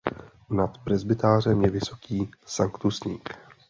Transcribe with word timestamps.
Nad 0.49 0.77
presbytářem 0.83 1.61
je 1.61 1.69
vysoký 1.69 2.31
sanktusník. 2.45 3.29